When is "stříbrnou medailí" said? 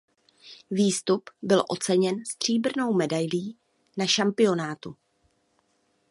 2.25-3.55